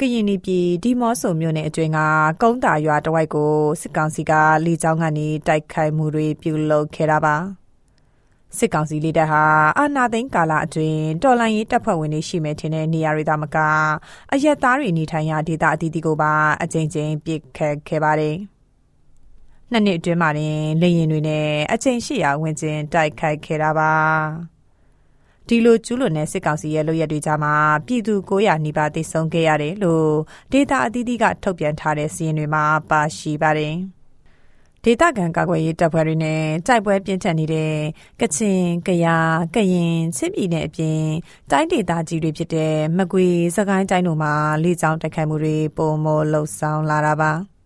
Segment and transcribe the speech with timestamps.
[0.00, 1.98] ကရင်ပြည်ဒီမော့ဆိုမြို့နယ်အတွင်းက
[2.42, 4.32] ကုန်းတာရွာတဝိုက်ကိုစစ်ကောင်စီက
[4.64, 7.36] လေကြောင်းကနေတိုက်ခိုက်မှုတွေပြုလုပ်ခဲ့တာပါ
[8.58, 9.44] စစ်ကောင်စီလေတပ်ဟာ
[9.78, 13.56] အာနာသိန်းကာလအတွင်းတော်လိုင်းရေးတပ်ဖွဲ့ဝင်တွေရှိမယ်ထင်တဲ့နေရာတွေသာမက
[14.32, 16.32] အရက်သားတွေနေထိုင်ရာဒေသအသီးသီးကိုပါ
[16.62, 18.36] အကြိမ်ကြိမ်ပစ်ခတ်ခဲ့ပါတယ်
[19.70, 24.59] နှစ်နှစ်အတွင်းမှာတင်လေရင်တွေနဲ့အကြိမ်ရှိရာဝင်ကျင်တိုက်ခိုက်ခဲ့တာပါ
[25.48, 27.54] ဒီလိုကျူးလွန်တဲ့စစ်ကောင်စီရဲ့လုပ်ရက်တွေကြားမှာ
[27.86, 30.10] ပြည်သူ900နီးပါးသေဆုံးခဲ့ရတယ်လို့
[30.52, 33.76] ဒေတာအသီးသီးကထုတ်ပြန်ထားတဲ့စီးရင်တွေမှာပါရှိပါတယ်။
[34.84, 37.74] ဒေတာကန်ကာကွယ်ရေးတပ်ဖွဲ့တွေနဲ့တိုက်ပွဲပြင်းထန်နေတဲ့
[38.20, 41.02] ကချင်၊ကယား၊ကရင်၊ချင်းပြည်နယ်အပြင်
[41.50, 44.32] တိုင်းဒေသကြီးတွေဖြစ်တဲ့မကွေး၊စကိုင်းတိုင်းတို့မှာ
[44.62, 47.32] လေကြောင်းတိုက်ခိုက်မှုတွေပုံမလှုပ်ဆောင်လာတာပါ။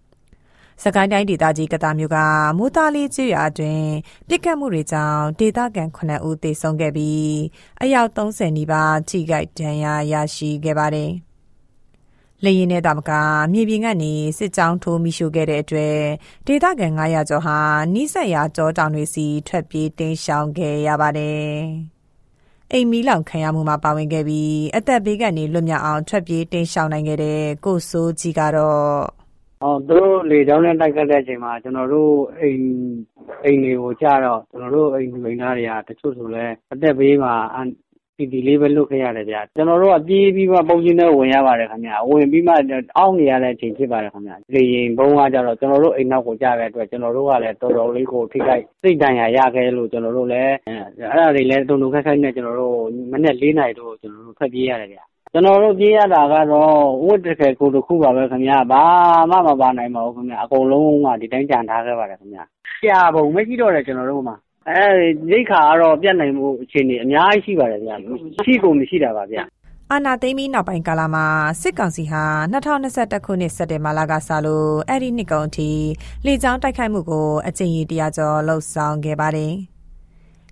[0.82, 2.18] စကိုင်းတိုင်းဒေသကြီးကတာမျိုးက
[2.58, 3.88] မိုးသားလေးကျွရအတွင်း
[4.28, 7.34] ပြစ်ခတ်မှုတွေကြောင့်ဒေသခံ9ဦးသေဆုံးခဲ့ပြီး
[7.82, 11.12] အယောက်30နီးပါးထိခိုက်ဒဏ်ရာရရှိခဲ့ပါတယ်။
[12.44, 13.10] လေရင်နဲ့တာမက
[13.52, 15.98] မြေပြင်ကနေစစ်ကြောင်းထိုးမိရှုခဲ့တဲ့အတွက်
[16.46, 17.58] ဒေသခံ900ကျော်ဟာ
[17.94, 21.54] နီးစပ်ရာကြောတောင်တွေစီထွက်ပြေးတင်းရှောင်ခဲ့ရပါတယ်။
[22.72, 29.24] အိမ်မီလောင်ခံရမှုမှာပါဝင်ခဲ့ပြီးအသက်ဘေးကနေလွတ်မြောက်အောင်ထွက်ပြေးတင်းရှောင်နိုင်ခဲ့တဲ့ကိုစိုးကြီးကတော့
[29.62, 29.93] အော်သူတို့
[30.30, 32.62] လေကြောင်းနဲ့ တိုက်ခိုက်တဲ့အချိန်မှာ ကျနော်တို့အိမ်
[33.44, 37.34] အိမ်တွေကိုကျတော့ ကျနော်တို့ အိမ်သူအိမ်သားတွေက တချို့ဆိုလည်း အသက်ဘေးမှာ
[38.18, 42.52] ပီတိလေးပဲ လွတ်ခဲ့ရတယ်ဗျ။ကျနော်တို့က ပြေးပြီးမှဘုန်းကြီးထဲဝင်ရပါတယ်ခင်ဗျ။ဝင်ပြီးမှ
[42.98, 52.76] အောင့်နေရတဲ့အချိန် ဖြစ်ပါတယ်ခင်ဗျ။လေယာဉ်ဗုံးကကျတော့ ကျနော်တို့ အိမ်နောက်ကို ကျတဲ့အတွက် ကျနော်တို့ကလည်း တော်တော်လေးကို ထိခိုက်စိတ်ဒဏ်ရာရခဲ့လို့ ကျနော်တို့လည်း အဲဒါတွေလည်း တုန်တုန်ခါက်ခါက်နဲ့ ကျနော်တို့
[53.12, 54.98] မနက် ၄ နာရီထိုး ကျနော်တို့ ထွက်ပြေးရတယ်ဗျ
[55.36, 58.82] ကျနော်တို့ပြေးရတာကတော့ဝတ်တထည်ကိုယ်တခုပါပဲခင်ဗျ။ဘာ
[59.30, 62.40] မှမပါနိုင်ပါဘူးခင်ဗျ။အကုန်လုံးကဒီတိုင်းကျန်ထားခဲ့ပါတယ်ခင်ဗျ။
[62.80, 64.36] ရှာပုံမရှိတော့တယ်ကျနော်တို့မှာ။
[65.32, 67.92] ရိက္ခာကတော့ပြတ်နိုင်ဖို့အခြေအနေအများကြီးရှိပါတယ်ဗျ။
[68.46, 69.38] ရှိကိုမရှိတာပါဗျ။”
[69.92, 71.26] အာဏာသိမ်းပြီးနောက်ပိုင်းကာလမှာ
[71.62, 75.70] စစ်ကောင်စီဟာ၂၀၂၁ခုနှစ်စက်တင်ဘာလကစလို့အဲဒီနှစ်ကုန်အထိ
[76.26, 79.54] လေကြောင်းတိုက်ခိုက်မှုကိုအကြိမ်ရေ၁၀၀ကျော်လုပ်ဆောင်ခဲ့ပါတယ်။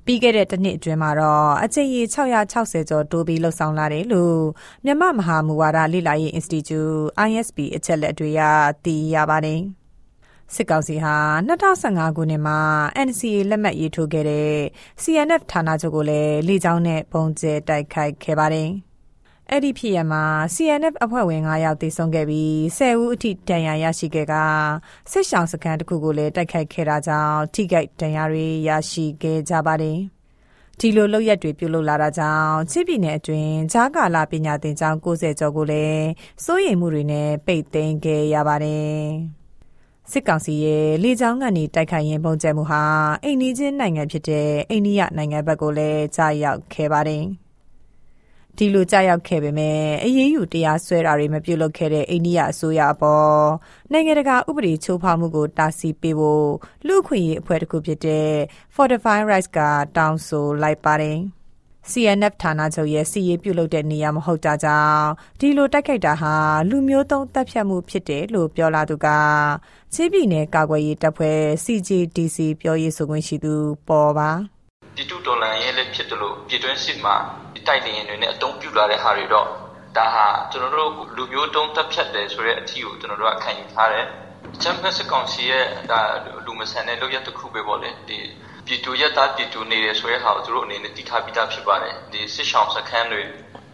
[0.07, 4.39] ပြီးခဲ့တဲ့တစ်နှစ်အတွင်းမှာတော့အကြိမ်ရေ660ကျော်တိုးပြီးလှုပ်ဆောင်လာတယ်လို့
[4.85, 8.43] မြမမဟာမူဝါဒလေ့လာရေး Institute ISP အချက်လက်တွေက
[8.85, 9.61] သိရပါတယ်။
[10.55, 11.17] စစ်ကောင်စီဟာ
[11.49, 12.59] 2015ခုနှစ်မှာ
[13.09, 14.53] NCA လက်မှတ်ရေးထိုးခဲ့တဲ့
[15.03, 18.71] CNF ဌာနချုပ်ကိုလည်းလေကြောင်းနဲ့ပုံကျဲတိုက်ခိုက်ခဲ့ပါတယ်။
[19.55, 20.25] အဲ့ဒီဖြစ်ရမှာ
[20.55, 24.35] CNF အဖွဲ့ဝင်9ယောက်သေဆုံးခဲ့ပြီး10ဦးအထိဒဏ်ရာရရှိခဲ့က
[25.11, 29.99] စစ်ဆောင်စခန်းတစ်ခုကိုလည်းတိုက်ခိုက်ခဲ့တာကြောင့်ထိခိုက်ဒဏ်ရာတွေရရှိခဲ့ကြပါတယ်။
[30.79, 36.07] ဒီလိုလောက်ရက်တွေပြုလုပ်လာတာကြောင့်ချစ်ပြည်နယ်အတွင်းဂျားကာလာပညာသင်ကျောင်း90ကျော်ကိုလည်း
[36.45, 38.99] စိုးရိမ်မှုတွေနဲ့ပိတ်သိမ်းခဲ့ရပါတယ်။
[40.11, 42.83] စစ်ကောင်စီရဲ့လေကြောင်းကနေတိုက်ခိုက်ရင်ပုံကျဲမှုဟာ
[43.25, 47.25] အိန္ဒိချင်းနိုင်ငံဖြစ်တဲ့အိန္ဒိယနိုင်ငံဘက်ကိုလည်းကြားရောက်ခဲ့ပါတယ်။
[48.59, 53.37] ဒီလိုကြောက်ရောက်ခဲ့ပေမဲ့အရေးယူတရားစွဲတာတွေမပြုလုပ်ခဲ့တဲ့အိန္ဒိယအစိုးရအပေါ်
[53.93, 56.49] နိုင်ငံတကာဥပဒေချိုးဖောက်မှုကိုတားဆီးပေးဖို့
[56.87, 58.31] လူ့ခွင့်ရေးအဖွဲ့တစ်ခုဖြစ်တဲ့
[58.75, 59.59] Fortify Rights က
[59.97, 61.19] တောင်းဆိုလိုက်ပါတယ်။
[61.91, 65.07] CNF ဌာနချုပ်ရဲ့စီရေးပြုလုပ်တဲ့နေရာမဟုတ်တာကြောင့်
[65.41, 66.35] ဒီလိုတိုက်ခိုက်တာဟာ
[66.71, 69.09] လူမျိုးတုံးတပ်ဖြတ်မှုဖြစ်တယ်လို့ပြောလာသူက
[69.95, 73.55] ချင်းပြည်နယ်ကာကွယ်ရေးတပ်ဖွဲ့ CJDC ပြောရေးဆိုခွင့်ရှိသူ
[73.89, 74.31] ပေါ်ပါ
[74.95, 77.15] ပြည်သူတော်လှန်ရေးလည်းဖြစ်တယ်လို့ပြည်တွင်းစစ်မှာ
[77.69, 79.49] တိုက်လေယာဉ်တွေနဲ့အသုံးပြုလာတဲ့ဟာတွေတော့
[79.97, 84.07] ဒါဟာကျွန်တော်တို့လူမျိုးတုံးတက်ဖြတ်တယ်ဆိုတဲ့အထီကိုကျွန်တော်တို့ကခံယူထားတယ်
[84.63, 86.01] ချမ်ပီယံစ်ကောင်စီရဲ့ဒါ
[86.47, 88.19] လူမဆန်တဲ့လုပ်ရတစ်ခုပဲပေါ့လေဒီ
[88.67, 93.23] ပြည်သူရက်သားပြည်သူနေတယ်ဆိုတဲ့ဟာကိုသူတို့အနေနဲ့တိထားပြီးသားဖြစ်ပါတယ်ဒီစစ်ဆောင်စခန်းတွေ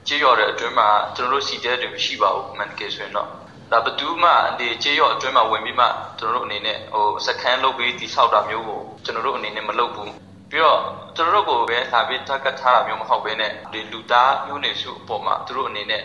[0.09, 3.28] ကြေးရော်တဲ့အတွင်းမှာကျွန်တော်တို့စီတဲတွေမရှိပါဘူးမှန်ကယ်ဆိုရင်တော့
[3.72, 5.86] ဒါဘသူမှဒီကြေးရော်အတွင်းမှာဝင်ပြီးမှ
[6.18, 10.10] ကျွန်တော်တို့အနေနဲ့ဟိုစခန်းလုပ်ပြီးတိဆောက်တာမျိုးကိုကျွန်တော်တို့အနေနဲ့မလုပ်ဘူး
[10.50, 10.80] ပြီးတော့
[11.16, 16.03] သူတို့ကိုပဲလာပြီး target ထားတာမျိုးမဟုတ်ဘဲနဲ့ဒီလူသားမျိုးနေစုအပေါ်မှာသူတို့အနေနဲ့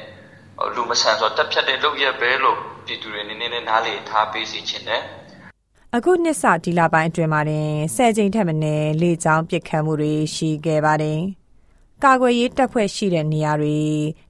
[0.75, 5.01] လူမဆန်ဆိုတက်ဖြတ်တဲ့လုပ်ရက်ပဲလို့ပြည်သူတွေအနေနဲ့နားလေထားပေးစီခြင်းတယ်
[5.95, 11.21] အခုနှစ်စဒီလပိုင်းအတွင်းမှာတင်ဆယ်ကြိမ်ထက်မနည်းလေကြောင်းပစ်ခတ်မှုတွေရှိခဲ့ပါတယ်။
[12.03, 13.79] ကာကွယ်ရေးတပ်ဖွဲ့ရှိတဲ့နေရာတွေ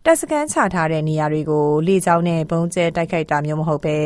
[0.06, 3.98] တပ်စခန်းချထားတဲ့နေရာတွေကိုလေကြောင်းနဲ့ဘုံကျဲတိုက်ခိုက်တာမျိုးမဟုတ်ပဲ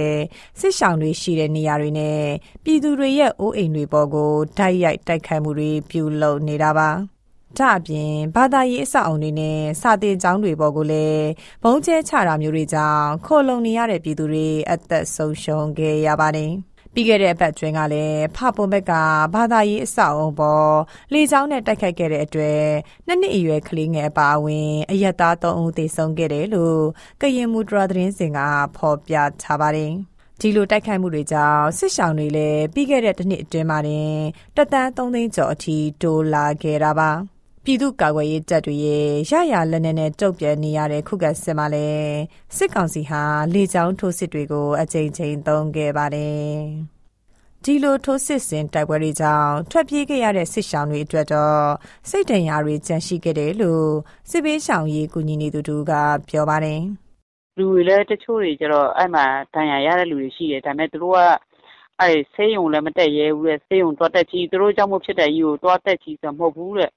[0.60, 2.22] စစ်ဆောင်တွေရှိတဲ့နေရာတွေနဲ့
[2.64, 6.90] ပြည်သူတွေရဲ့အိုးအိမ်တွေပေါ်ကိုဓာတ်ရိုက်တိုက်ခိုက်မှုတွေပြုလုပ်နေတာပါ
[7.58, 11.25] ဒါအပြင်ဘာသာရေးအဆောက်အုံတွေနဲ့စာသင်ကျောင်းတွေပေါ်ကိုလည်း
[11.63, 16.52] ဘုံကျဲချတာမျိုးတွေကြောင့်ခိုလုံနေရတဲ့ပြည်သူတွေအသက်ဆုံးရှုံးခဲ့ရပါတယ်။
[17.00, 18.94] ပြီးခဲ့တဲ့အပတ်တွင်ကလည်းဖပွန်ဘက်က
[19.34, 20.72] ဘာသာရေးအဆောက်အုံပေါ်
[21.14, 22.64] လေကြောင်းနဲ့တိုက်ခိုက်ခဲ့တဲ့အတွက်
[23.08, 26.82] နှစ်နှစ်အရွယ်ကလေးငယ်အပါအဝင်အရက်သား၃ဦးသေဆုံးခဲ့တယ်လို့
[27.22, 28.40] ကရင်မူဒရာသတင်းစင်က
[28.78, 29.92] ဖော်ပြထားပါတယ်။
[30.40, 34.12] ဒီလိုတိုက်ခိုက်မှုတွေကြောင့်စစ်ဆောင်တွေလည်းပြီးခဲ့တဲ့တစ်နှစ်အတွင်းမှာတင်
[34.56, 37.12] တသန်း3သိန်းကျော်အထိတိုးလာခဲ့တာပါ။
[37.69, 42.18] ပြည်သူ့ကာကွယ်ရေးတပ်တွေရဲ့ရရလက်နက်နဲ့တုံ့ပြန်နေရတဲ့ခုခံစစ်မှာလည်း
[42.58, 43.24] စစ်ကောင်စီဟာ
[43.54, 46.52] လေကြောင်းထိုးစစ်တွေကိုအကြိမ်ကြိမ်သုံးခဲ့ပါတယ်။
[47.64, 51.64] ဒီလိုထိုးစစ်ဆင်တိုက်ပွဲတွေကြောင့်ထွက်ပြေးခဲ့ရတဲ့စစ်ရှောင်းတွေအတွက်တော့
[52.10, 53.90] စိတ်ဒဏ်ရာတွေကြန့်ရှိခဲ့တယ်လို့
[54.30, 55.94] စစ်ပေးရှောင်ရေးကူညီနေသူတို့က
[56.30, 56.81] ပြောပါတယ်။
[57.58, 61.20] လူတွေလည်းတချို့တွေကျတော့အဲ့မှာဒဏ်ရာရတဲ့လူတွေရှိတယ်ဒါပေမဲ့သူတို့က
[62.02, 66.92] အဲ့ဆေးရုံလည်းမတက်ရဲဘူးလေဆေးရုံသွားတက်ကြီးသူတို့ကြောင့်မဖြစ်တဲ့ကြီးကိုသွားတက်ကြီးဆိုမဟုတ်ဘူးတဲ့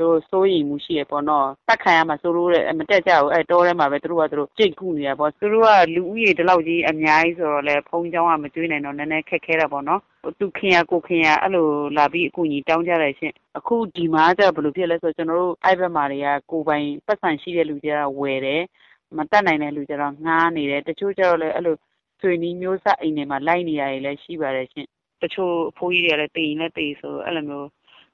[0.00, 10.00] သူတို့စိုးရိမ်မှုရှိတယ်ပေါ့နော်။တတ်ခံရမှာစိုးလို့တဲ့မတက်ကြဘူး။အဲ့တောထဲမှာပဲသူတို့ဟာသူတို့ကြိတ်ကုနေတာပေါ့။သူတို့ကလူဦးရေဒီလောက်ကြီးအများကြီးဆိုတော့လည်းဘုန်းကြီးကျောင်းကမကျွေးနိုင်တော့နည်းနည်းခက်ခဲတာပေါ့နော်။
[10.40, 11.66] သူခင်ရာကိုခင်ရာအဲ့လို
[11.96, 18.62] လာပြီးအကူအညီတောင်းကြတယ်ရှင့်။အခုဒီမှာကျဘယ်လိုဖြစ်လဲဆိုတော့ကျွန်တော်တို့အဲ့ဘက်မှာတွေကကိုယ်ပိုင်ပတ်စံရှိတဲ့လူကျတော့ဝယ်တယ်။
[19.16, 21.76] မတတ်နိုင်တဲ့လူကျတော့ငှားနေတယ်။တချို့ကျတော့လည်းအဲ့လို
[22.20, 24.88] ဆွေနီးမျိုးဆက်အိမ်တွေမှာလိုက်နေရတွေလည်းရှိပါတယ်ရှင့်။
[25.22, 27.68] တချို့အဖိုးကြီးတွေကလည်းတေရင်လည်းတေဆိုအဲ့လိုမျိုး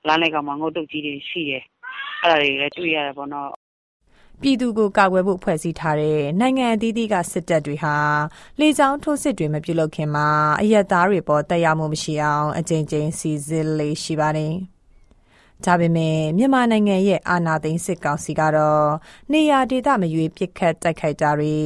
[0.07, 1.63] လမ်းလိုက်ကောင်မှာငုတ်တုတ်ကြီးတွေရှိတယ်
[2.25, 3.51] အဲ့ဒါတွေလည်းတွေ့ရတာပေါ့နော်
[4.43, 7.97] ပြည်သူကိုကာကွယ်ဖို့ဖွဲ့စည်းထားတဲ့နိုင်ငံအသီးသီးကစစ်တပ်တွေဟာ
[8.61, 10.29] လေကြောင်းထိုးစစ်တွေမပြုလုပ်ခင်မှာ
[10.63, 14.55] အရက်သားတွေပေါ်တက်ရောက်မှုမရှိအောင်အကြိမ်ကြိမ်စီစစ်လေးရှိပါတယ်။
[15.65, 18.89] ဒါပေမဲ့မြန်မာနိုင်ငံရဲ့အာဏာသိမ်းစစ်ကောင်စီကတော့
[19.33, 21.57] နေရာဒေသမရွေးပစ်ခတ်တိုက်ခိုက်တာတွေ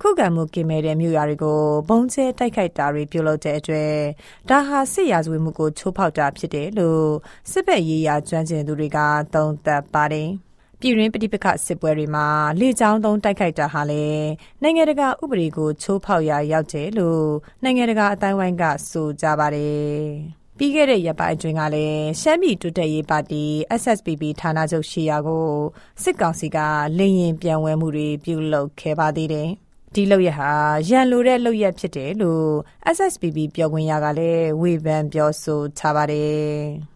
[0.00, 3.94] ခုခံမှုကင်းမဲ့တဲ့မြို့ရွာတွေကိုဘုံကျဲတိုက်ခိုက်တာတွေပြုလုပ်တဲ့အတွက်
[4.48, 7.08] ဒါဟာစစ်ရာဇဝတ်မှုကိုချိုးဖောက်တာဖြစ်တယ်လို့
[7.50, 8.98] စစ်ဘက်ရေးရာကျွမ်းကျင်သူတွေက
[9.34, 10.30] သုံးသပ်ပါတယ်။
[10.80, 12.26] ပြည်ရင်းပဋိပက္ခစစ်ပွဲတွေမှာ
[12.60, 14.28] လေကြောင်းသုံးတိုက်ခိုက်တာဟာလည်း
[14.62, 17.26] နိုင်ငံတကာဥပဒေကိုချိုးဖောက်ရာရောက်တယ်လို့
[17.62, 20.04] နိုင်ငံတကာအတိုင်းဝိုင်းကဆိုကြပါတယ်။
[20.58, 23.44] ပြီးခဲ့တဲ့ရက်ပိုင်းအတွင်းကလည်းရှမ်းပြည်တိုးတက်ရေးပါတီ
[23.80, 25.46] SSPP ဌာနချုပ်ရှိရာကို
[26.02, 26.58] စစ်ကောင်စီက
[26.98, 29.48] လေရင်ပြန်ဝဲမှုတွေပြုလုပ်ခဲ့ပါသေးတယ်။
[29.94, 30.50] ဒီလောက်ရဟာ
[30.88, 32.48] ရန်လိုတဲ့လောက်ရဖြစ်တယ်လို့
[32.96, 36.54] SSPP ပြောခွင့်ရကလည်းဝေဖန်ပြောဆိုထားပါတယ်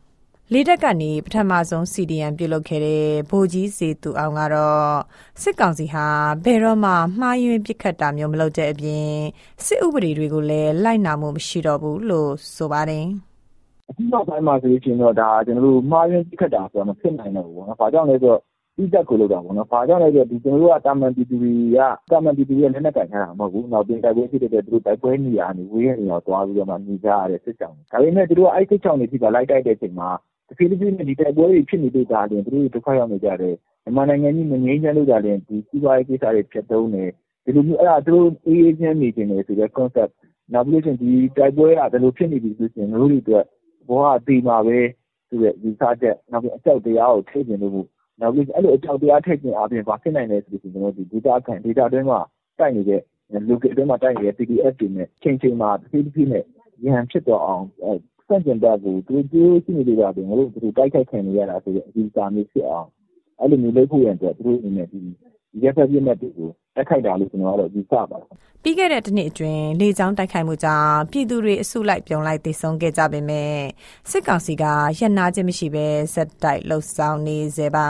[0.52, 4.90] ။လေးတက်ကနေပထမဆုံး CDM ပြုလုပ်ခဲ့တဲ့ဗိုလ်ကြီးစေသူအောင်ကတော့
[5.42, 6.06] စစ်ကောင်စီဟာ
[6.44, 9.12] ဘယ်တော့မှမှားယွင်းပစ်ခတ်တာမျိုးမလုပ်တဲ့အပြင်
[9.64, 13.08] စစ်ဥပဒေတွေကိုလည်းလိုက်နာမှုမရှိတော့ဘူးလို့ဆိုပါတယ်။
[13.90, 18.40] အခုနောက်ပိုင်းမှာဆိုရင်တော့ ဒါကျွန်တော်တို့ မှားယွင်းပစ်ခတ်တာဆိုတာ မဖြစ်နိုင်တော့ဘူးပေါ့နော်။ဘာကြောင့်လဲဆိုတော့
[18.76, 21.78] တိတက်ကို လုပ်တာပေါ့နော်။ဘာကြောင့်လဲဆိုတော့ဒီကျွန်တော်တို့ကတာမန်ပြည်သူတွေက
[22.12, 30.10] တာမန်ပြည်သူတွေက လက်နက်ကင်ထားတာ မဟုတ်ဘူး။နောက်ပြင်တိုက်ပွဲဖြစ်တဲ့သူတို့ တိုက်ပွဲနေရာနေ ဝေးရနေအောင်သွားပြီးတော့မှ နေကြရတဲ့ စစ်ကြောင်။ဒါပေမဲ့ သူတို့က အဲ့စစ်ကြောင်တွေဖြစ်တာလိုက်တိုက်တဲ့အချိန်မှာ
[30.48, 37.10] တဖြည်းဖြည်းနဲ့ ဒီတိုက်ပွဲတွေ ဖြစ်နေလို့သာလျှင် သူတို့ဒုက္ခရောက်နေကြတယ်။မြန်မာနိုင်ငံကြီး မငြိမ်းချမ်းလို့သာလျှင် ဒီစီးပွားရေးကိစ္စတွေဖျက်သုဉ်းတယ်။
[37.44, 40.12] ဒီလိုမျိုး အဲ့ဒါ သူတို့ အေးအေးချမ်း နေချင်တယ်ဆိုတဲ့ concept
[40.52, 43.44] နောက်ပြီးလို့ရှိရင် ဒီတိုက်ပွဲက ဒီလိုဖြစ်နေပြီဆိုရင် ငါတို့တွေအတွက်
[43.88, 44.78] ဘဝအသေးမှာပဲ
[45.28, 47.86] ဆိုတဲ့ယူဆချက်နောက်ပြီးအကြောက်တရားကိုထိတ်ကျင်လို့
[48.20, 52.20] နောက်ပြီးအဲ့လိုအကြောက်တရားထိတ်ကျင်အပြင်ဘာဖြစ်နိုင်လဲဆိုလို့ကျွန်တော်ဒီ data ခံ data အတွင်းမှာ
[52.58, 53.00] တိုက်နေတဲ့
[53.48, 56.44] local အတွင်းမှာတိုက်နေတဲ့ PDF တွေနဲ့ချိန်ချိန်မှာတစ်ဖြည်းဖြည်းနဲ့
[56.84, 57.64] ရဟန်ဖြစ်တော့အောင်
[58.28, 62.88] ဆန့်ကျင်ဘက်ကိုသူတို့ကြိုးရှိနေလို့ရတယ်ငါတို့သူတို့တိုက်ခိုက်ခံနေရတာဆိုတဲ့အဒီစာမျိုးဖြစ်အောင်
[63.40, 65.00] အဲ့လိုမျိုးလုပ်ဖို့ရတဲ့သူတို့အနေနဲ့ဒီ
[65.62, 68.28] ရက်ဖက်ပြည့်မဲ့တွေကို တိုက်ခိုက်တာလို့ကျွန်တော်ကတော့ယူဆပါတယ်
[68.62, 73.56] ပြီးခဲ့တဲ့တစ်နှစ်အတွင်းလေကြောင်းတိုက်ခိုက်မှုကြောင့်ပြည်သူတွေအစုလိုက်ပြုံလိုက်သေဆုံးခဲ့ကြပေမဲ့
[74.10, 74.64] စစ်ကောင်စီက
[74.98, 77.86] ရန်နာခြင်းမရှိဘဲဇက်တိုက်လှုပ်ဆောင်နေစေပါ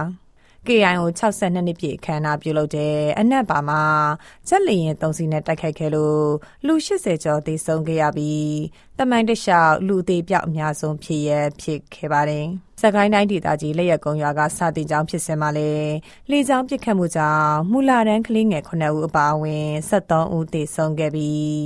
[0.66, 3.82] KIO 62နှစ်ပြည့်အခမ်းအနားပြုလုပ်တဲ့အနက်ပါမှာ
[4.48, 6.24] ဂျက်လီရင်၃စီးနဲ့တိုက်ခိုက်ခဲ့လို့
[6.66, 8.58] လူ80ကျော်သေဆုံးခဲ့ရပြီး
[8.98, 12.46] တမိုင်းတလျှောက်လူသေးပြောက်အများဆုံးဖြစ်ရဖြစ်ခဲ့ပါတယ်။
[12.82, 15.70] စကိုင်းတိုင်းဒေသကြီးလက်ရက်ကုန်းရွာကစာတင်ကျောင်းဖြစ်စင်မှာလေ
[16.30, 21.62] လေကြောင်းပစ်ခတ်မှုကြောင့်မူလာတန်းကလေးငယ်9ဦးအပါအဝင်73ဦးသေဆုံးခဲ့ပြီး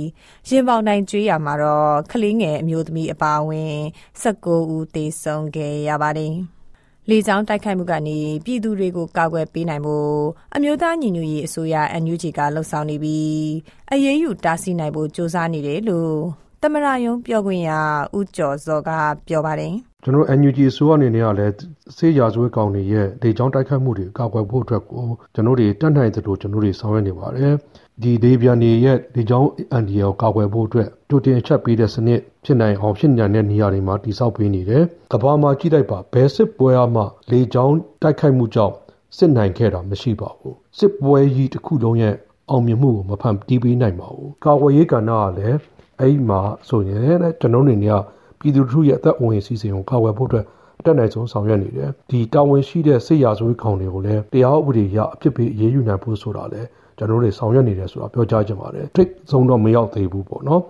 [0.47, 3.75] ရင်ပေါင်တိုင်းကျွေးရမှာတော့ကလေးငယ်အမျိုးသမီးအပါအဝင်
[4.23, 6.35] 19ဦးသေဆုံးခဲ့ရပါတယ်။
[7.09, 10.17] လေကြောင်းတိုက်ခိုက်မှုကနေပြည်သူတွေကိုကာကွယ်ပေးနိုင်ဖို့
[10.55, 13.43] အမျိုးသားညီညွတ်ရေးအစိုးရ NUG ကလှုံ့ဆော်နေပြီး
[13.91, 17.71] အရေးယူတားဆီးနိုင်ဖို့စ조사နေတယ်လို့ တမရယုံပြောခွင့်ရ
[18.17, 18.89] ဦးကျော်စောက
[19.27, 21.53] ပြောပါတယ်ကျွန်တော် NUG အစိုးရအနေနဲ့ကလည်း
[21.97, 27.53] စေးရာဇဝဲကောင်တွေရဲ့ဒေကြောင်းတိုက်ခိုက်မှုတွေကာကွယ်ဖို့အတွက်ကိုကျွန်တော်တို့တတ်နိုင်သလိုကျွန်တော်တို့ဆောင်ရွက်နေပါတယ်
[28.01, 38.73] ဒီဒေပြန်တွေရဲ့ဒေကြောင်းအန်ဒီယောကာကွယ်ဖို့အတွက်တူတင်ချက်ပေးတဲ့စနစ်ဖြစ်နိုင်အောင်ဖြစ်နိုင်တဲ့နေရာတွေမှာတိစောက်ပေးနေတယ်ကဘာမှာကြည့်လိုက်ပါဘယ်စစ်ပွဲအမှလေကြောင်းတိုက်ခိုက်မှုကြောင့်
[39.17, 42.15] စစ်နိုင်ခဲ့တာမရှိပါဘူးစစ်ပွဲကြီးတစ်ခုလုံးရဲ့
[42.49, 45.57] အောင်မြင်မှုကိုမဖန်တီးပေးနိုင်ပါဘူးကာကွယ်ရေးကဏ္ဍကလည်း
[46.03, 47.95] အဲ့မှာဆိုရင်လည်းကျွန်တော်တို့နေက
[48.39, 50.45] ပြည်သူတို့ရဲ့အသက်အဝင်စီစဉ်ကိုကာကွယ်ဖို့အတွက်
[50.79, 56.67] အတက်နိုင်ဆုံးဆောင်ရွက်နေတယ်ဒီတာဝန်ရှိတဲ့စစ်ရာဇဝတ်ကောင်တွေကိုလည်းတရားဥပဒေအရအဖြစ်ပေးအရေးယူနိုင်ဖို့ဆိုတာလည်း
[56.97, 60.61] ကျွန်တော်တို့ဆောင်ရွက်နေတယ်ဆိုတာပြောကြားချင်ပါတယ်ထိတ်ဆုံးတော့မရောက်သေးဘူးပေါ့နော်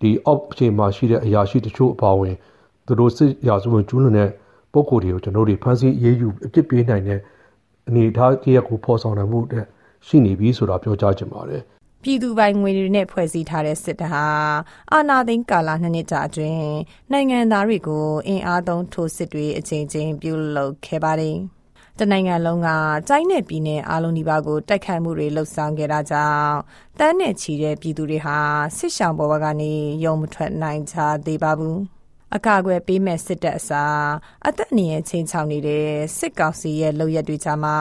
[0.00, 2.34] ဒီ off အချိန်မှာရှိတဲ့အရာရှိတချို့အပါဝင်
[2.86, 4.28] သူတို့စစ်ရာဇဝတ်ကျူးလွန်တဲ့
[4.72, 7.20] ပုံကိုယ်တွေကိုကျွန်တော်တို့ဖမ်းဆီးအရေးယူအဖြစ်ပေးနိုင်တဲ့
[7.88, 9.64] အနေအထားတရက်ကိုဖော်ဆောင်နိုင်မှုတဲ့
[10.06, 11.62] ရှိနေပြီဆိုတာပြောကြားချင်ပါတယ်
[12.02, 14.26] ပြည်သူပိုင်ငွေတွေနဲ့ဖွဲ့စည်းထားတဲ့စစ်တပ်ဟာ
[14.92, 16.60] အာဏာသိမ်းကာလနှစ်နှစ်ကြာအတွင်း
[17.12, 21.36] နိုင်ငံသားတွေကိုအင်အားသုံးထိုးစစ်တွေအကြိမ်ကြိမ်ပြုလုပ်ခဲ့ပါတယ်။
[21.98, 22.68] တနိုင်ငံလုံးက
[23.08, 26.54] တိုင်းနယ်ပြည်နယ်အားလုံးဒီပါကိုတိုက်ခိုက်မှုတွေလှုပ်ဆောင်ခဲ့တာကြောင့်
[26.98, 28.36] တန်းနဲ့ချီတဲ့ပြည်သူတွေဟာ
[28.76, 29.72] စစ်ဆောင်ပေါ်ကနေ
[30.04, 31.78] ရုံမထွက်နိုင်ကြသေးပါဘူး။
[32.36, 34.00] အကာအကွယ်ပေးမဲ့စစ်တပ်အစား
[34.46, 35.86] အသက်အန္တရာယ်ချိန်ချောင်နေတဲ့
[36.18, 37.76] စစ်ကောင်စီရဲ့လုပ်ရက်တွေကြမှာ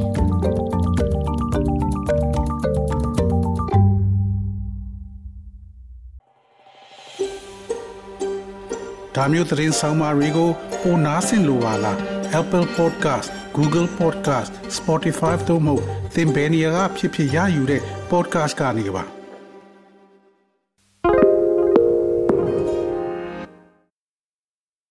[9.14, 10.50] ဒါမျိုးသတင်းဆောင်မတွေကို
[10.82, 11.98] ပိုနားဆင်လိုပါလား
[12.40, 15.74] Apple Podcast Google Podcast Spotify တို့မှာ
[16.14, 19.15] သင်ပင်ရာဖြစ်ဖြစ်ရယူတဲ့ podcast ကနေပါ